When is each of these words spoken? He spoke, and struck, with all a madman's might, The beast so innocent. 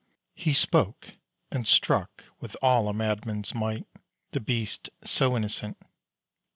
He 0.33 0.53
spoke, 0.53 1.11
and 1.51 1.67
struck, 1.67 2.23
with 2.39 2.57
all 2.59 2.87
a 2.89 2.91
madman's 2.91 3.53
might, 3.53 3.85
The 4.31 4.39
beast 4.39 4.89
so 5.05 5.37
innocent. 5.37 5.77